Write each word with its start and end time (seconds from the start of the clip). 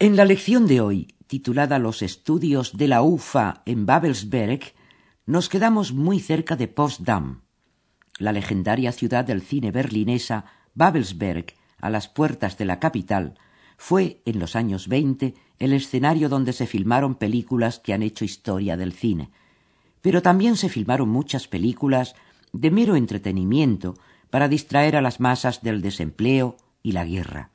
En 0.00 0.16
la 0.16 0.24
lección 0.24 0.66
de 0.66 0.80
hoy, 0.80 1.14
titulada 1.28 1.78
Los 1.78 2.02
estudios 2.02 2.76
de 2.76 2.88
la 2.88 3.02
UFA 3.02 3.62
en 3.64 3.86
Babelsberg, 3.86 4.72
nos 5.26 5.48
quedamos 5.48 5.92
muy 5.92 6.18
cerca 6.18 6.56
de 6.56 6.66
Potsdam, 6.66 7.42
la 8.18 8.32
legendaria 8.32 8.90
ciudad 8.90 9.24
del 9.24 9.42
cine 9.42 9.70
berlinesa 9.70 10.46
Babelsberg, 10.74 11.54
a 11.80 11.90
las 11.90 12.08
puertas 12.08 12.58
de 12.58 12.64
la 12.64 12.80
capital, 12.80 13.38
fue 13.76 14.22
en 14.24 14.38
los 14.38 14.56
años 14.56 14.88
20 14.88 15.34
el 15.58 15.72
escenario 15.72 16.28
donde 16.28 16.52
se 16.52 16.66
filmaron 16.66 17.14
películas 17.14 17.78
que 17.78 17.92
han 17.92 18.02
hecho 18.02 18.24
historia 18.24 18.76
del 18.76 18.92
cine 18.92 19.30
pero 20.02 20.22
también 20.22 20.56
se 20.56 20.68
filmaron 20.68 21.08
muchas 21.08 21.48
películas 21.48 22.14
de 22.52 22.70
mero 22.70 22.96
entretenimiento 22.96 23.94
para 24.30 24.48
distraer 24.48 24.96
a 24.96 25.02
las 25.02 25.20
masas 25.20 25.62
del 25.62 25.82
desempleo 25.82 26.56
y 26.82 26.92
la 26.92 27.04
guerra. 27.04 27.50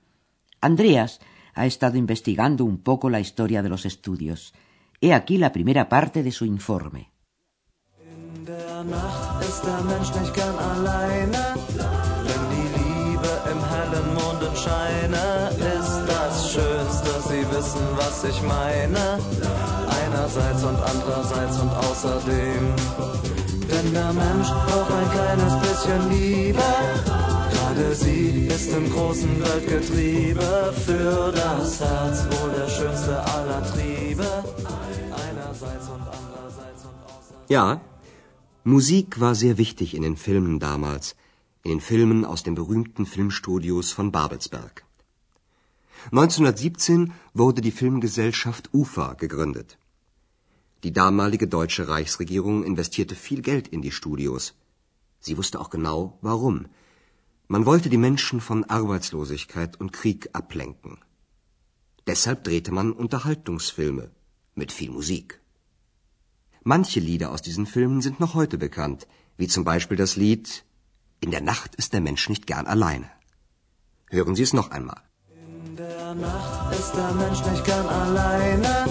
Andreas 0.62 1.20
ha 1.56 1.66
estado 1.66 1.98
investigando 1.98 2.66
un 2.66 2.78
poco 2.78 3.10
la 3.10 3.20
historia 3.20 3.64
de 3.64 3.70
los 3.70 3.86
estudios. 3.86 4.54
He 5.02 5.14
aquí 5.14 5.38
la 5.38 5.52
primera 5.52 5.90
parte 5.90 6.22
de 6.22 6.32
su 6.32 6.46
informe. 6.46 7.12
außerdem. 22.06 22.76
Denn 23.70 23.92
Mensch. 23.94 24.52
Gerade 27.76 27.96
sie 27.96 28.48
ist 28.48 28.72
im 28.72 28.90
großen 28.90 29.42
Weltgetriebe 29.42 30.74
für 30.86 31.32
das 31.34 31.82
Herz 31.82 32.18
wohl 32.32 32.52
der 32.58 32.70
schönste 32.70 33.16
aller 33.36 33.62
Triebe. 33.72 34.28
Einerseits 35.26 35.90
und 35.90 36.04
andererseits 36.20 36.86
und 36.86 36.98
außerdem. 37.06 37.50
Ja, 37.50 37.82
Musik 38.64 39.20
war 39.20 39.36
sehr 39.36 39.58
wichtig 39.58 39.94
in 39.94 40.04
den 40.04 40.16
Filmen 40.16 40.60
damals, 40.60 41.16
in 41.64 41.72
den 41.72 41.82
Filmen 41.82 42.24
aus 42.24 42.44
den 42.44 42.56
berühmten 42.56 43.06
Filmstudios 43.06 43.92
von 43.92 44.14
Babelsberg. 44.14 44.86
1917 46.12 47.12
wurde 47.34 47.62
die 47.62 47.72
Filmgesellschaft 47.72 48.70
UFA 48.74 49.16
gegründet. 49.16 49.78
Die 50.86 50.94
damalige 50.94 51.48
deutsche 51.50 51.90
Reichsregierung 51.90 52.64
investierte 52.64 53.16
viel 53.16 53.42
Geld 53.42 53.68
in 53.68 53.82
die 53.82 53.92
Studios. 53.92 54.54
Sie 55.20 55.38
wusste 55.38 55.60
auch 55.60 55.70
genau, 55.70 56.18
warum. 56.22 56.68
Man 57.48 57.66
wollte 57.66 57.90
die 57.90 57.98
Menschen 57.98 58.42
von 58.42 58.64
Arbeitslosigkeit 58.64 59.80
und 59.80 59.94
Krieg 59.94 60.30
ablenken. 60.34 60.98
Deshalb 62.08 62.44
drehte 62.44 62.72
man 62.72 62.92
Unterhaltungsfilme 62.92 64.10
mit 64.56 64.72
viel 64.72 64.90
Musik. 64.90 65.42
Manche 66.64 67.00
Lieder 67.00 67.32
aus 67.32 67.44
diesen 67.44 67.68
Filmen 67.68 68.02
sind 68.02 68.20
noch 68.20 68.34
heute 68.34 68.58
bekannt, 68.58 69.08
wie 69.38 69.48
zum 69.48 69.64
Beispiel 69.64 69.98
das 69.98 70.16
Lied 70.16 70.66
In 71.22 71.32
der 71.32 71.42
Nacht 71.42 71.76
ist 71.76 71.94
der 71.94 72.02
Mensch 72.02 72.30
nicht 72.30 72.46
gern 72.46 72.68
alleine. 72.68 73.10
Hören 74.10 74.36
Sie 74.36 74.44
es 74.44 74.54
noch 74.54 74.72
einmal. 74.72 75.02
In 75.34 75.76
der 75.76 76.16
Nacht 76.16 76.74
ist 76.80 76.94
der 76.94 77.12
Mensch 77.14 77.42
nicht 77.46 77.64
gern 77.66 77.88
alleine, 77.88 78.86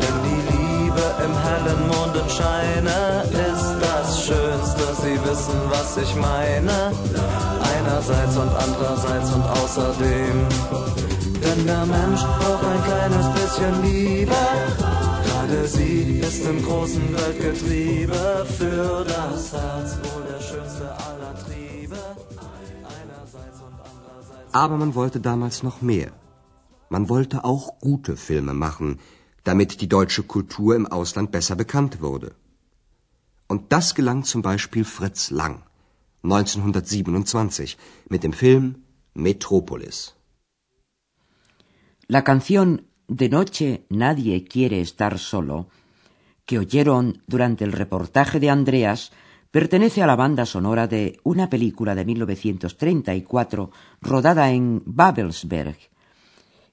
wenn 0.00 0.16
die 0.28 0.42
Liebe 0.54 1.04
im 1.26 1.34
hellen 1.46 1.82
Mondenscheine 1.88 2.98
ist 3.50 3.70
das 3.80 4.24
Schönste. 4.24 4.84
Sie 5.02 5.16
wissen, 5.28 5.58
was 5.70 5.96
ich 5.96 6.14
meine. 6.16 6.92
Einerseits 7.78 8.36
und 8.36 8.48
andererseits 8.48 9.32
und 9.32 9.42
außerdem. 9.42 10.36
Denn 11.42 11.66
der 11.66 11.86
Mensch 11.86 12.22
braucht 12.22 12.64
ein 12.64 12.82
kleines 12.84 13.26
bisschen 13.38 13.82
Liebe. 13.82 14.40
Gerade 15.26 15.68
sie 15.68 16.18
ist 16.18 16.44
im 16.44 16.62
großen 16.64 17.14
Weltgetriebe 17.14 18.46
für 18.58 19.04
das 19.04 19.52
Herz 19.52 19.98
wohl 20.02 20.24
der 20.30 20.40
schönste 20.40 20.90
aller 21.06 21.34
Triebe. 21.44 21.96
Aber 24.52 24.76
man 24.76 24.94
wollte 24.94 25.20
damals 25.20 25.62
noch 25.62 25.80
mehr. 25.80 26.10
Man 26.88 27.08
wollte 27.08 27.44
auch 27.44 27.78
gute 27.80 28.16
Filme 28.16 28.54
machen, 28.54 28.98
damit 29.44 29.80
die 29.80 29.88
deutsche 29.88 30.24
Kultur 30.24 30.74
im 30.74 30.86
Ausland 30.86 31.30
besser 31.30 31.54
bekannt 31.54 32.00
wurde. 32.00 32.34
Und 33.46 33.72
das 33.72 33.94
gelang 33.94 34.24
zum 34.24 34.42
Beispiel 34.42 34.84
Fritz 34.84 35.30
Lang 35.30 35.62
1927 36.22 37.76
mit 38.10 38.22
dem 38.22 38.32
Film 38.32 38.84
Metropolis. 39.14 40.14
La 42.06 42.24
canción 42.24 42.88
De 43.08 43.30
noche 43.30 43.86
nadie 43.88 44.44
quiere 44.44 44.82
estar 44.82 45.18
solo, 45.18 45.68
que 46.44 46.58
oyeron 46.58 47.22
durante 47.26 47.64
el 47.64 47.72
reportaje 47.72 48.38
de 48.38 48.50
Andreas, 48.50 49.12
pertenece 49.50 50.02
a 50.02 50.06
la 50.06 50.14
banda 50.14 50.44
sonora 50.44 50.86
de 50.86 51.18
una 51.22 51.48
película 51.48 51.94
de 51.94 52.04
1934 52.04 53.70
rodada 54.02 54.50
en 54.50 54.82
Babelsberg. 54.84 55.78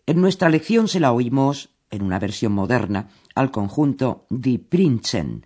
En 0.06 0.20
nuestra 0.20 0.50
lección 0.50 0.90
se 0.90 1.00
la 1.00 1.14
oímos, 1.14 1.70
en 1.90 2.02
una 2.02 2.20
versión 2.20 2.52
moderna, 2.52 3.08
al 3.34 3.52
conjunto 3.52 4.26
Die 4.30 4.60
Prinzen 4.60 5.46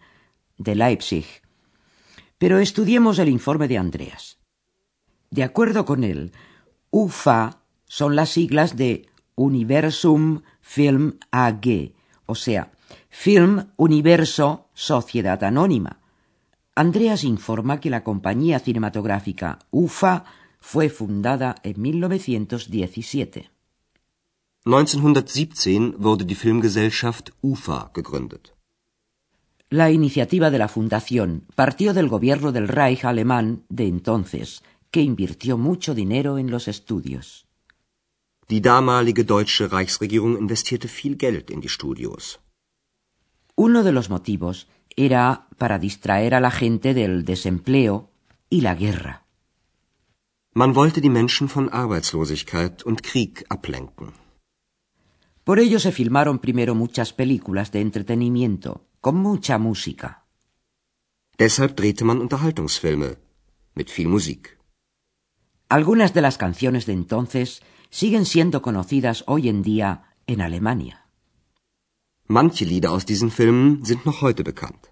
de 0.58 0.74
Leipzig. 0.74 1.26
Pero 2.40 2.58
estudiemos 2.58 3.20
el 3.20 3.30
informe 3.30 3.68
de 3.68 3.78
Andreas. 3.78 4.40
De 5.30 5.44
acuerdo 5.44 5.86
con 5.86 6.04
él, 6.04 6.32
UFA 6.90 7.62
son 7.86 8.16
las 8.16 8.30
siglas 8.30 8.76
de 8.76 9.08
Universum 9.36 10.42
Film 10.62 11.20
AG, 11.32 11.94
o 12.26 12.36
sea, 12.36 12.72
Film 13.10 13.68
Universo 13.76 14.70
Sociedad 14.74 15.44
Anónima. 15.44 16.00
Andreas 16.76 17.24
informa 17.24 17.80
que 17.80 17.90
la 17.90 18.04
compañía 18.04 18.60
cinematográfica 18.60 19.60
UFA 19.70 20.24
fue 20.60 20.90
fundada 20.90 21.56
en 21.64 21.82
1917. 21.82 23.52
1917 24.66 25.96
wurde 25.98 26.26
die 26.26 26.36
Filmgesellschaft 26.36 27.32
UFA 27.42 27.92
gegründet. 27.94 28.59
La 29.72 29.92
iniciativa 29.92 30.50
de 30.50 30.58
la 30.58 30.68
fundación 30.68 31.46
partió 31.54 31.94
del 31.94 32.08
gobierno 32.08 32.52
del 32.52 32.68
Reich 32.68 33.06
alemán 33.06 33.66
de 33.70 33.86
entonces, 33.86 34.64
que 34.90 35.04
invirtió 35.04 35.60
mucho 35.60 35.94
dinero 35.94 36.40
en 36.40 36.50
los 36.50 36.68
estudios. 36.68 37.46
Die 38.48 38.62
damalige 38.62 39.24
deutsche 39.24 39.68
Reichsregierung 39.68 40.40
investierte 40.40 40.88
viel 40.88 41.18
Geld 41.20 41.52
in 41.52 41.62
die 41.62 41.70
Studios. 41.70 42.40
Uno 43.54 43.84
de 43.84 43.92
los 43.92 44.10
motivos 44.10 44.68
era 44.96 45.48
para 45.60 45.78
distraer 45.78 46.34
a 46.34 46.40
la 46.40 46.50
gente 46.50 46.96
del 46.96 47.24
desempleo 47.24 48.10
y 48.50 48.62
la 48.62 48.74
guerra. 48.74 49.28
Man 50.56 50.74
wollte 50.74 51.00
die 51.00 51.12
Menschen 51.12 51.48
von 51.48 51.70
Arbeitslosigkeit 51.72 52.84
und 52.88 53.02
Krieg 53.02 53.46
ablenken. 53.50 54.14
Por 55.44 55.60
ello 55.60 55.80
se 55.80 55.92
filmaron 55.92 56.40
primero 56.40 56.74
muchas 56.74 57.14
películas 57.14 57.72
de 57.72 57.82
entretenimiento, 57.82 58.89
con 59.02 59.16
mucha 59.16 59.58
música. 59.58 60.26
Deshalb 61.38 61.76
drehte 61.76 62.04
man 62.04 62.20
Unterhaltungsfilme 62.20 63.18
mit 63.76 63.90
viel 63.90 64.10
Musik. 64.10 64.60
Algunas 65.70 66.14
de 66.14 66.22
las 66.22 66.38
canciones 66.38 66.86
de 66.86 66.94
entonces 66.94 67.62
siguen 67.90 68.26
siendo 68.26 68.62
conocidas 68.62 69.24
hoy 69.28 69.48
en 69.48 69.62
día 69.62 70.16
en 70.28 70.42
Alemania. 70.42 71.06
Manche 72.28 72.66
Lieder 72.66 72.92
aus 72.92 73.06
diesen 73.06 73.32
Filmen 73.32 73.86
sind 73.86 74.06
noch 74.06 74.22
heute 74.22 74.44
bekannt. 74.44 74.88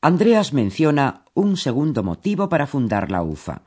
Andreas 0.00 0.52
menciona 0.52 1.24
un 1.34 1.56
segundo 1.56 2.02
motivo 2.02 2.48
para 2.48 2.66
fundar 2.66 3.10
la 3.10 3.22
UFA. 3.22 3.62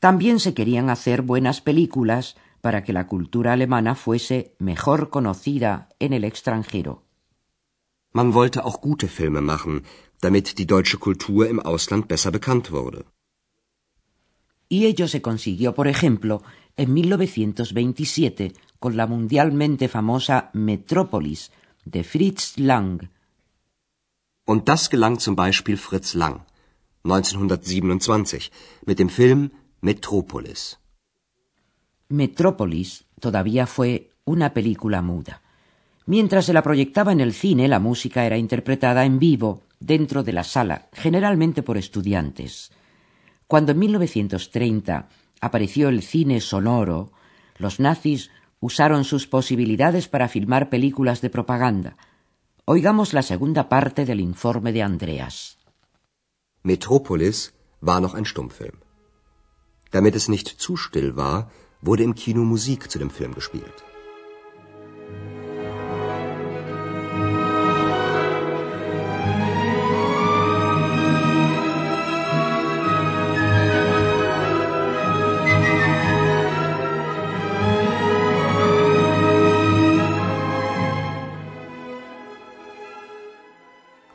También 0.00 0.40
se 0.40 0.54
querían 0.54 0.90
hacer 0.90 1.22
buenas 1.22 1.60
películas 1.60 2.36
para 2.60 2.82
que 2.82 2.92
la 2.92 3.06
cultura 3.06 3.52
alemana 3.52 3.94
fuese 3.94 4.56
mejor 4.58 5.10
conocida 5.10 5.88
en 5.98 6.12
el 6.12 6.24
extranjero. 6.24 7.07
Man 8.18 8.34
wollte 8.34 8.64
auch 8.66 8.78
gute 8.88 9.08
Filme 9.18 9.42
machen, 9.52 9.74
damit 10.24 10.46
die 10.58 10.68
deutsche 10.74 10.98
Kultur 11.06 11.42
im 11.52 11.60
Ausland 11.72 12.08
besser 12.12 12.32
bekannt 12.38 12.66
wurde. 12.78 13.00
Y 14.76 14.78
ello 14.90 15.06
se 15.08 15.20
consiguió, 15.22 15.68
por 15.78 15.86
ejemplo, 15.86 16.42
en 16.76 16.88
1927 16.94 18.54
con 18.82 18.96
la 18.96 19.06
mundialmente 19.06 19.88
famosa 19.88 20.50
Metrópolis 20.52 21.50
de 21.84 22.02
Fritz 22.02 22.56
Lang. 22.56 23.08
Und 24.44 24.68
das 24.68 24.90
gelang 24.90 25.18
zum 25.20 25.34
Beispiel 25.36 25.76
Fritz 25.76 26.14
Lang 26.14 26.36
1927 27.04 28.50
mit 28.84 28.98
dem 28.98 29.10
Film 29.10 29.52
Metropolis. 29.80 30.78
Metrópolis 32.08 33.04
todavía 33.20 33.66
fue 33.66 34.10
una 34.24 34.52
película 34.52 35.02
muda. 35.02 35.40
Mientras 36.08 36.46
se 36.46 36.54
la 36.54 36.62
proyectaba 36.62 37.12
en 37.12 37.20
el 37.20 37.34
cine, 37.34 37.68
la 37.68 37.80
música 37.80 38.24
era 38.24 38.38
interpretada 38.38 39.04
en 39.04 39.18
vivo 39.18 39.64
dentro 39.78 40.22
de 40.22 40.32
la 40.32 40.42
sala, 40.42 40.88
generalmente 40.94 41.62
por 41.62 41.76
estudiantes. 41.76 42.72
Cuando 43.46 43.72
en 43.72 43.78
1930 43.80 45.06
apareció 45.42 45.90
el 45.90 46.00
cine 46.00 46.40
sonoro, 46.40 47.12
los 47.58 47.78
nazis 47.78 48.30
usaron 48.58 49.04
sus 49.04 49.26
posibilidades 49.26 50.08
para 50.08 50.28
filmar 50.28 50.70
películas 50.70 51.20
de 51.20 51.28
propaganda. 51.28 51.98
Oigamos 52.64 53.12
la 53.12 53.22
segunda 53.22 53.68
parte 53.68 54.06
del 54.06 54.20
informe 54.20 54.72
de 54.72 54.82
Andreas. 54.82 55.58
Metropolis 56.62 57.52
war 57.82 58.00
noch 58.00 58.14
ein 58.14 58.24
Stummfilm. 58.24 58.78
Damit 59.90 60.16
es 60.16 60.30
nicht 60.30 60.48
zu 60.48 60.78
still 60.78 61.16
war, 61.16 61.50
wurde 61.82 62.02
im 62.02 62.14
Kino 62.14 62.44
Musik 62.44 62.90
zu 62.90 62.98
dem 62.98 63.10
Film 63.10 63.34
gespielt. 63.34 63.87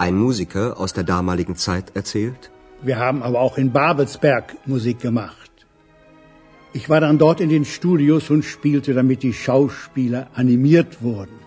Ein 0.05 0.15
Musiker 0.25 0.65
aus 0.81 0.91
der 0.97 1.05
damaligen 1.15 1.55
Zeit 1.65 1.95
erzählt. 1.99 2.43
Wir 2.87 2.97
haben 3.03 3.19
aber 3.27 3.39
auch 3.45 3.57
in 3.61 3.69
Babelsberg 3.71 4.47
Musik 4.73 4.99
gemacht. 4.99 5.51
Ich 6.79 6.89
war 6.91 6.99
dann 7.05 7.19
dort 7.23 7.39
in 7.45 7.51
den 7.55 7.65
Studios 7.75 8.29
und 8.33 8.43
spielte, 8.43 8.91
damit 8.99 9.23
die 9.23 9.31
Schauspieler 9.45 10.21
animiert 10.41 10.91
wurden. 11.07 11.37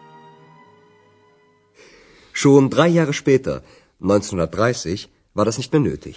Schon 2.33 2.71
drei 2.77 2.89
Jahre 2.89 3.15
später, 3.23 3.63
1930, 4.01 5.11
war 5.35 5.45
das 5.45 5.59
nicht 5.59 5.73
mehr 5.75 5.85
nötig. 5.91 6.17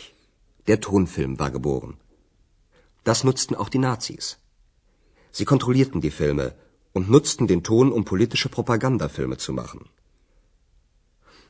Der 0.68 0.80
Tonfilm 0.80 1.39
war 1.44 1.51
geboren. 1.57 1.94
Das 3.03 3.25
nutzten 3.25 3.56
auch 3.62 3.69
die 3.75 3.85
Nazis. 3.89 4.25
Sie 5.38 5.47
kontrollierten 5.53 6.00
die 6.07 6.15
Filme 6.21 6.53
und 6.94 7.09
nutzten 7.09 7.47
den 7.47 7.63
Ton, 7.63 7.92
um 7.92 8.06
politische 8.06 8.50
Propagandafilme 8.57 9.38
zu 9.45 9.51
machen. 9.62 9.81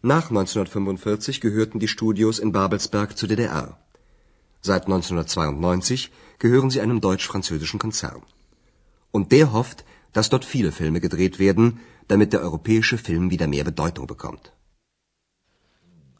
Nach 0.01 0.29
1945 0.29 1.41
gehörten 1.41 1.79
die 1.79 1.89
Studios 1.89 2.39
in 2.39 2.53
Babelsberg 2.53 3.17
zur 3.17 3.27
DDR. 3.27 3.77
Seit 4.61 4.83
1992 4.85 6.11
gehören 6.39 6.69
sie 6.69 6.79
einem 6.79 7.01
deutsch-französischen 7.01 7.79
Konzern. 7.79 8.21
Und 9.11 9.33
der 9.33 9.51
hofft, 9.51 9.83
dass 10.13 10.29
dort 10.29 10.45
viele 10.45 10.71
Filme 10.71 11.01
gedreht 11.01 11.37
werden, 11.37 11.79
damit 12.07 12.31
der 12.31 12.41
europäische 12.41 12.97
Film 12.97 13.29
wieder 13.29 13.47
mehr 13.47 13.65
Bedeutung 13.65 14.07
bekommt. 14.07 14.53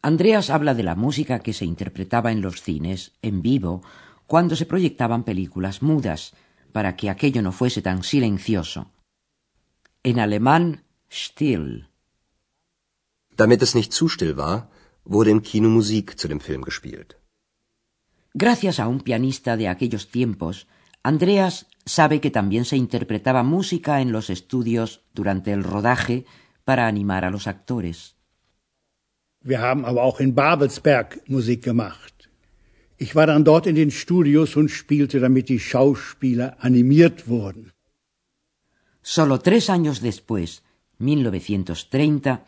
Andreas 0.01 0.49
habla 0.49 0.73
de 0.73 0.83
la 0.83 0.95
música 0.95 1.39
que 1.39 1.53
se 1.53 1.65
interpretaba 1.65 2.31
en 2.31 2.41
los 2.41 2.61
cines, 2.61 3.11
en 3.21 3.41
vivo, 3.41 3.81
cuando 4.27 4.55
se 4.55 4.65
proyectaban 4.65 5.23
películas 5.23 5.81
mudas, 5.81 6.33
para 6.71 6.95
que 6.95 7.09
aquello 7.09 7.41
no 7.41 7.51
fuese 7.51 7.81
tan 7.81 8.03
silencioso. 8.03 8.91
En 10.03 10.19
alemán, 10.19 10.83
still. 11.09 11.88
Damit 13.41 13.62
es 13.65 13.74
nicht 13.80 13.91
zu 13.97 14.06
still 14.09 14.36
war, 14.45 14.57
wurde 15.06 15.30
im 15.36 15.41
Kino 15.50 15.69
Musik 15.69 16.19
zu 16.19 16.27
dem 16.27 16.41
Film 16.47 16.62
gespielt. 16.69 17.09
Gracias 18.44 18.75
a 18.83 18.88
un 18.94 19.00
pianista 19.07 19.51
de 19.57 19.68
aquellos 19.74 20.06
tiempos, 20.18 20.56
Andreas 21.12 21.53
sabe 21.86 22.15
que 22.24 22.31
también 22.39 22.65
se 22.65 22.77
interpretaba 22.86 23.44
música 23.56 24.01
en 24.01 24.12
los 24.12 24.30
estudios 24.30 24.89
durante 25.13 25.50
el 25.53 25.63
rodaje 25.63 26.25
para 26.68 26.88
animar 26.88 27.24
a 27.25 27.31
los 27.36 27.47
actores. 27.47 27.97
Wir 29.41 29.62
haben 29.62 29.86
aber 29.86 30.01
auch 30.03 30.19
in 30.19 30.36
Babelsberg 30.36 31.21
Musik 31.36 31.63
gemacht. 31.63 32.13
Ich 32.97 33.15
war 33.15 33.27
dann 33.27 33.45
dort 33.45 33.65
in 33.65 33.75
den 33.75 33.91
Studios 33.91 34.57
und 34.57 34.69
spielte, 34.69 35.21
damit 35.21 35.47
die 35.47 35.62
Schauspieler 35.71 36.57
animiert 36.59 37.30
wurden. 37.30 37.71
Solo 39.01 39.38
tres 39.38 39.69
años 39.69 40.01
después, 40.01 40.62
1930, 41.00 42.39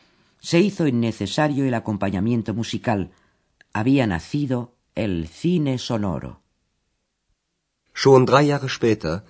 se 0.41 0.59
hizo 0.59 0.87
innecesario 0.87 1.65
el 1.65 1.75
acompañamiento 1.75 2.53
musical. 2.53 3.11
Había 3.73 4.07
nacido 4.07 4.75
el 4.95 5.27
cine 5.27 5.77
sonoro. 5.77 6.41
Schon 7.93 8.25
drei 8.25 8.47
Jahre 8.47 8.67
später, 8.67 9.23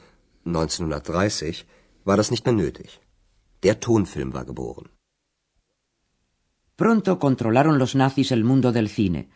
1930, 0.46 1.66
war 2.06 2.18
das 2.18 2.31
nicht 2.31 2.46
mehr 2.46 2.56
nötig. 2.56 3.02
Der 3.62 3.80
Tonfilm 3.80 4.34
war 4.34 4.46
geboren. 4.46 4.90
Pronto 6.75 7.19
controlaron 7.19 7.78
los 7.78 7.94
nazis 7.94 8.31
el 8.31 8.44
mundo 8.44 8.72
del 8.72 8.88
cine, 8.88 9.30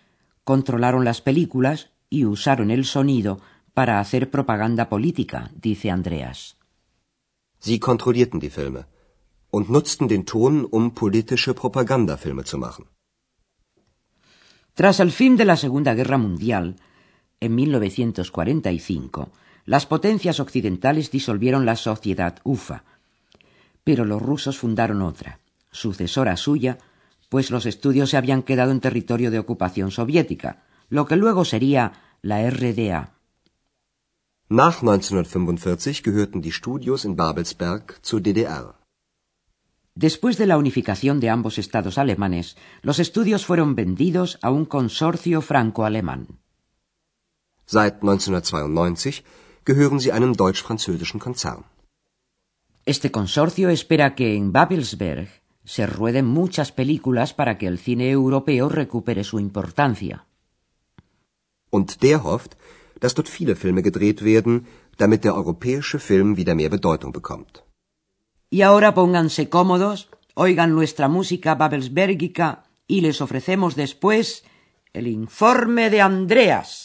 controlaron 0.43 1.03
las 1.03 1.21
películas 1.21 1.91
y 2.09 2.25
usaron 2.25 2.71
el 2.71 2.85
sonido 2.85 3.39
para 3.73 3.99
hacer 3.99 4.31
propaganda 4.31 4.89
política, 4.89 5.51
dice 5.53 5.91
Andreas. 5.91 6.57
Sie 7.59 7.79
kontrollierten 7.79 8.39
die 8.39 8.49
Filme 8.49 8.85
und 9.55 9.69
nutzten 9.75 10.07
den 10.13 10.23
Ton, 10.25 10.55
um 10.77 10.83
politische 11.01 11.53
Propagandafilme 11.53 12.43
zu 12.51 12.57
machen. 12.65 12.85
Tras 14.79 14.99
el 14.99 15.11
fin 15.19 15.37
de 15.37 15.45
la 15.45 15.55
Segunda 15.55 15.93
Guerra 15.93 16.17
Mundial, 16.17 16.75
en 17.39 17.55
1945, 17.55 19.29
las 19.73 19.85
potencias 19.85 20.41
occidentales 20.45 21.09
disolvieron 21.09 21.65
la 21.65 21.77
sociedad 21.77 22.33
UFA, 22.43 22.83
pero 23.85 24.03
los 24.03 24.21
rusos 24.21 24.57
fundaron 24.57 25.01
otra, 25.01 25.39
sucesora 25.71 26.35
suya, 26.35 26.77
pues 27.29 27.49
los 27.49 27.65
estudios 27.65 28.09
se 28.09 28.17
habían 28.17 28.43
quedado 28.43 28.71
en 28.71 28.81
territorio 28.81 29.31
de 29.31 29.39
ocupación 29.39 29.89
soviética, 29.91 30.63
lo 30.89 31.05
que 31.07 31.15
luego 31.15 31.45
sería 31.45 31.83
la 32.21 32.37
RDA. 32.49 33.13
Nach 34.49 34.83
1945 34.83 36.03
gehörten 36.03 36.41
die 36.41 36.51
Studios 36.51 37.05
in 37.05 37.15
Babelsberg 37.15 37.99
zur 38.03 38.21
DDR. 38.21 38.84
Después 39.97 40.37
de 40.37 40.45
la 40.45 40.57
unificación 40.57 41.21
de 41.21 41.29
ambos 41.29 41.57
estados 41.57 41.97
alemanes, 41.97 42.57
los 42.81 42.99
estudios 42.99 43.45
fueron 43.45 43.75
vendidos 43.75 44.37
a 44.41 44.51
un 44.51 44.65
consorcio 44.65 45.41
franco-alemán. 45.41 46.27
Seit 47.65 48.03
1992 48.03 49.23
gehören 49.63 50.01
sie 50.01 50.11
einem 50.11 50.33
deutsch-französischen 50.33 51.19
Konzern. 51.19 51.63
Este 52.85 53.09
consorcio 53.09 53.69
espera 53.69 54.15
que 54.15 54.35
en 54.35 54.51
Babelsberg 54.51 55.29
se 55.63 55.87
rueden 55.87 56.25
muchas 56.25 56.73
películas 56.73 57.33
para 57.33 57.57
que 57.57 57.65
el 57.65 57.79
cine 57.79 58.11
europeo 58.11 58.67
recupere 58.67 59.23
su 59.23 59.39
importancia. 59.39 60.27
Und 61.71 62.01
der 62.01 62.21
hofft, 62.23 62.57
dass 62.99 63.15
dort 63.15 63.29
viele 63.29 63.55
Filme 63.55 63.81
gedreht 63.81 64.21
werden, 64.23 64.67
damit 64.97 65.23
der 65.23 65.35
europäische 65.35 65.99
Film 65.99 66.35
wieder 66.35 66.53
mehr 66.53 66.69
Bedeutung 66.69 67.13
bekommt. 67.13 67.64
Y 68.55 68.61
ahora 68.61 68.93
pónganse 68.93 69.49
cómodos, 69.49 70.07
oigan 70.33 70.71
nuestra 70.71 71.09
música 71.09 71.55
babelsbergica 71.55 72.63
y 72.87 73.01
les 73.01 73.19
ofrecemos 73.19 73.75
después 73.75 74.45
el 74.93 75.07
informe 75.07 75.89
de 75.89 75.99
Andreas. 75.99 76.84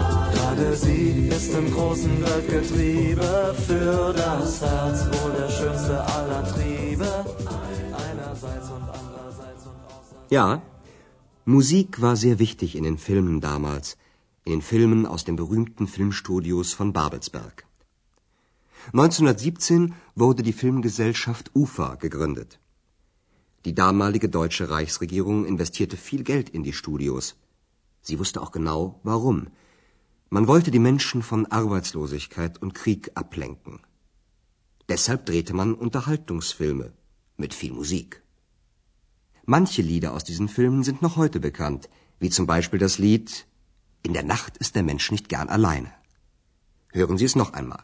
Sie 0.69 1.27
ist 1.27 1.53
im 1.53 1.71
großen 1.73 2.21
Weltgetriebe 2.21 3.55
für 3.67 4.13
das 4.13 4.61
Herz 4.61 4.99
wohl 5.11 5.31
der 5.33 5.49
schönste 5.49 5.95
aller 6.15 6.43
Triebe. 6.53 7.09
Einerseits 8.07 8.69
und 8.69 8.85
andererseits 8.99 9.65
und 9.65 9.79
außerdem. 9.87 10.29
Ja, 10.29 10.61
Musik 11.45 12.01
war 12.01 12.15
sehr 12.15 12.37
wichtig 12.37 12.75
in 12.75 12.83
den 12.83 12.99
Filmen 12.99 13.41
damals, 13.41 13.97
in 14.45 14.51
den 14.51 14.61
Filmen 14.61 15.05
aus 15.07 15.23
den 15.23 15.35
berühmten 15.35 15.87
Filmstudios 15.87 16.73
von 16.73 16.93
Babelsberg. 16.93 17.65
1917 18.93 19.95
wurde 20.15 20.43
die 20.43 20.53
Filmgesellschaft 20.53 21.51
UFA 21.55 21.95
gegründet. 21.95 22.59
Die 23.65 23.73
damalige 23.73 24.29
deutsche 24.29 24.69
Reichsregierung 24.69 25.45
investierte 25.45 25.97
viel 25.97 26.23
Geld 26.23 26.49
in 26.49 26.63
die 26.63 26.73
Studios. 26.73 27.35
Sie 28.01 28.19
wusste 28.19 28.41
auch 28.41 28.51
genau, 28.51 28.99
warum. 29.03 29.47
Man 30.33 30.47
wollte 30.47 30.71
die 30.71 30.79
Menschen 30.79 31.23
von 31.23 31.45
Arbeitslosigkeit 31.47 32.57
und 32.61 32.73
Krieg 32.73 33.11
ablenken. 33.15 33.81
Deshalb 34.87 35.25
drehte 35.25 35.53
man 35.53 35.73
Unterhaltungsfilme 35.73 36.93
mit 37.35 37.53
viel 37.53 37.73
Musik. 37.73 38.23
Manche 39.43 39.81
Lieder 39.81 40.13
aus 40.13 40.23
diesen 40.23 40.47
Filmen 40.47 40.83
sind 40.83 41.01
noch 41.01 41.17
heute 41.17 41.41
bekannt, 41.41 41.89
wie 42.19 42.29
zum 42.29 42.47
Beispiel 42.47 42.79
das 42.79 42.97
Lied 42.97 43.45
In 44.03 44.13
der 44.13 44.23
Nacht 44.23 44.55
ist 44.55 44.75
der 44.75 44.83
Mensch 44.83 45.11
nicht 45.11 45.27
gern 45.27 45.49
alleine. 45.49 45.91
Hören 46.93 47.17
Sie 47.17 47.25
es 47.25 47.35
noch 47.35 47.51
einmal. 47.51 47.83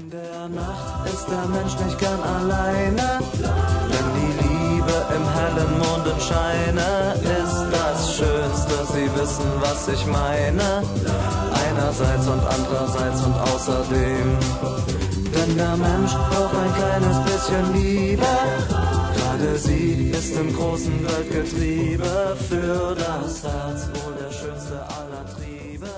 In 0.00 0.10
der 0.10 0.48
Nacht 0.50 1.08
ist 1.14 1.26
der 1.28 1.46
Mensch 1.46 1.78
nicht 1.78 1.98
gern 1.98 2.20
alleine, 2.20 3.06
denn 3.92 4.08
die 4.18 4.32
Liebe 4.44 4.96
im 5.16 5.26
hellen 5.36 5.78
Mondenscheine 5.78 7.14
ist 7.38 7.62
das 7.78 8.16
Schönste. 8.16 8.74
Sie 8.92 9.08
wissen, 9.18 9.50
was 9.60 9.88
ich 9.88 10.06
meine, 10.06 10.84
einerseits 11.74 12.28
und 12.28 12.40
andererseits 12.40 13.24
und 13.24 13.34
außerdem. 13.34 14.26
Denn 15.34 15.56
der 15.56 15.76
Mensch 15.76 16.12
braucht 16.12 16.56
ein 16.64 16.74
kleines 16.74 17.16
bisschen 17.28 17.72
Liebe, 17.74 18.32
gerade 19.16 19.58
sie 19.58 20.10
ist 20.10 20.36
im 20.36 20.54
großen 20.54 21.04
Weltgetriebe 21.04 22.36
für 22.48 22.94
das 22.94 23.42
Herz 23.42 23.88
wohl 23.94 24.14
der 24.22 24.32
schönste 24.32 24.80
aller 24.82 25.24
Triebe. 25.34 25.88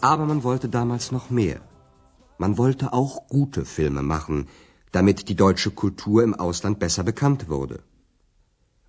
Aber 0.00 0.26
man 0.26 0.42
wollte 0.42 0.68
damals 0.68 1.12
noch 1.12 1.30
mehr. 1.30 1.60
Man 2.38 2.58
wollte 2.58 2.92
auch 2.92 3.28
gute 3.28 3.64
Filme 3.64 4.02
machen, 4.02 4.48
damit 4.90 5.28
die 5.28 5.36
deutsche 5.36 5.70
Kultur 5.70 6.22
im 6.24 6.34
Ausland 6.34 6.80
besser 6.80 7.04
bekannt 7.04 7.48
wurde. 7.48 7.80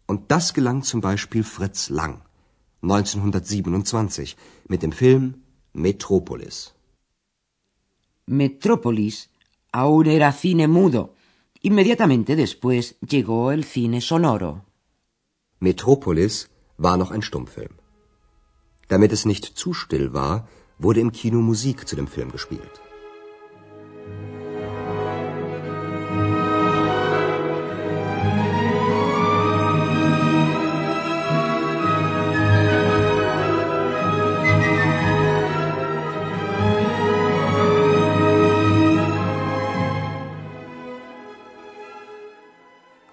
Und 0.08 0.32
das 0.32 0.54
gelang 0.54 0.82
zum 0.82 1.02
Beispiel 1.02 1.44
Fritz 1.44 1.90
Lang 1.90 2.22
1927 2.84 4.36
mit 4.68 4.84
dem 4.84 4.92
Film 4.92 5.36
Metropolis. 5.72 6.74
Metrópolis 8.26 9.30
aún 9.72 10.06
era 10.08 10.32
cine 10.34 10.68
mudo. 10.68 11.16
Inmediatamente 11.62 12.36
después 12.36 12.96
llegó 13.00 13.52
el 13.52 13.64
cine 13.64 14.02
sonoro. 14.02 14.66
Metropolis 15.60 16.50
war 16.78 16.98
noch 16.98 17.12
ein 17.12 17.22
Stummfilm. 17.22 17.76
Damit 18.90 19.14
es 19.14 19.26
nicht 19.26 19.46
zu 19.46 19.74
still 19.74 20.14
war, 20.14 20.48
wurde 20.78 21.00
im 21.00 21.14
Kino 21.14 21.40
Musik 21.42 21.88
zu 21.88 21.96
dem 21.96 22.08
Film 22.08 22.32
gespielt. 22.34 22.82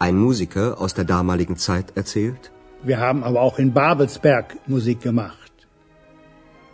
Ein 0.06 0.16
Musiker 0.16 0.80
aus 0.80 0.94
der 0.94 1.04
damaligen 1.04 1.56
Zeit 1.58 1.88
erzählt, 1.94 2.50
Wir 2.82 2.98
haben 3.06 3.22
aber 3.22 3.40
auch 3.42 3.58
in 3.58 3.74
Babelsberg 3.74 4.56
Musik 4.66 5.02
gemacht. 5.02 5.52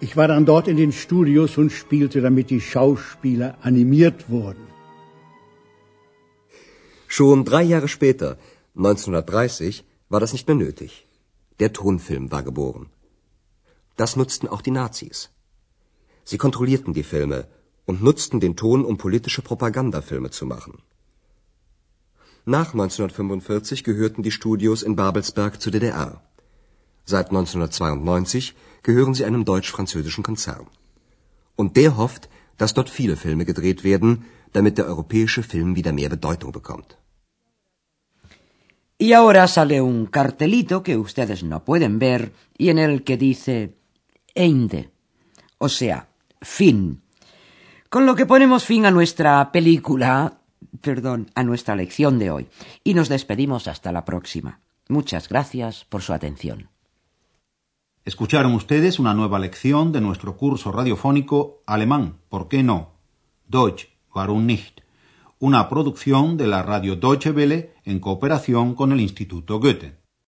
Ich 0.01 0.17
war 0.17 0.29
dann 0.29 0.47
dort 0.47 0.69
in 0.69 0.77
den 0.77 0.93
Studios 0.93 1.59
und 1.59 1.73
spielte, 1.73 2.21
damit 2.21 2.51
die 2.51 2.61
Schauspieler 2.61 3.59
animiert 3.63 4.31
wurden. 4.31 4.65
Schon 7.09 7.45
drei 7.45 7.65
Jahre 7.65 7.89
später, 7.89 8.39
1930, 8.77 9.85
war 10.09 10.21
das 10.21 10.33
nicht 10.33 10.47
mehr 10.47 10.61
nötig. 10.65 11.09
Der 11.59 11.73
Tonfilm 11.73 12.31
war 12.31 12.45
geboren. 12.45 12.87
Das 13.97 14.15
nutzten 14.15 14.49
auch 14.49 14.63
die 14.63 14.77
Nazis. 14.83 15.31
Sie 16.23 16.39
kontrollierten 16.39 16.93
die 16.95 17.09
Filme 17.15 17.49
und 17.87 18.03
nutzten 18.03 18.39
den 18.39 18.55
Ton, 18.55 18.85
um 18.85 18.99
politische 18.99 19.43
Propagandafilme 19.43 20.31
zu 20.31 20.47
machen. 20.47 20.83
Nach 22.49 22.75
1945 22.75 23.83
gehörten 23.83 24.23
die 24.23 24.31
Studios 24.31 24.85
in 24.85 24.95
Babelsberg 24.95 25.61
zur 25.61 25.73
DDR. 25.73 26.23
Seit 27.05 27.31
1992 27.31 28.55
gehören 28.85 29.15
sie 29.15 29.25
einem 29.25 29.45
deutsch-französischen 29.45 30.23
Konzern. 30.23 30.69
Und 31.57 31.77
der 31.77 31.97
hofft, 31.97 32.29
dass 32.57 32.73
dort 32.73 32.89
viele 32.89 33.17
Filme 33.17 33.45
gedreht 33.47 33.83
werden, 33.83 34.27
damit 34.53 34.79
der 34.79 34.87
europäische 34.87 35.43
Film 35.43 35.75
wieder 35.75 35.93
mehr 35.93 36.09
Bedeutung 36.09 36.53
bekommt. 36.53 36.97
Y 38.97 39.13
ahora 39.13 39.49
sale 39.49 39.83
un 39.83 40.07
cartelito 40.07 40.85
que 40.85 40.97
ustedes 40.97 41.43
no 41.43 41.65
pueden 41.65 41.99
ver 41.99 42.33
y 42.57 42.69
en 42.69 42.79
el 42.79 43.03
que 43.03 43.17
dice 43.17 43.75
Ende, 44.35 44.91
o 45.59 45.69
sea, 45.69 46.09
fin. 46.41 47.03
Con 47.91 48.07
lo 48.07 48.15
que 48.15 48.25
ponemos 48.25 48.65
fin 48.65 48.87
a 48.87 48.93
nuestra 48.93 49.51
película, 49.51 50.39
perdón, 50.87 51.31
a 51.35 51.43
nuestra 51.43 51.75
lección 51.75 52.21
de 52.21 52.31
hoy. 52.31 52.47
Y 52.85 52.95
nos 52.95 53.09
despedimos 53.09 53.67
hasta 53.67 53.91
la 53.91 54.05
próxima. 54.05 54.61
Muchas 54.89 55.29
gracias 55.29 55.85
por 55.85 56.01
su 56.03 56.13
atención. 56.13 56.69
Escucharon 58.05 58.55
ustedes 58.55 59.01
una 59.01 59.13
nueva 59.13 59.41
lección 59.41 59.91
de 59.91 60.01
nuestro 60.01 60.37
curso 60.37 60.71
radiofónico 60.71 61.65
Alemán, 61.67 62.19
¿por 62.29 62.47
qué 62.47 62.63
no? 62.63 62.93
Deutsch, 63.49 63.89
warum 64.15 64.47
nicht? 64.47 64.83
Una 65.41 65.69
producción 65.69 66.37
de 66.37 66.47
la 66.47 66.63
radio 66.63 66.95
Deutsche 66.95 67.33
Welle 67.33 67.75
en 67.85 67.99
cooperación 67.99 68.77
con 68.77 68.93
el 68.93 69.01
Instituto 69.01 69.59
Goethe. 69.59 70.06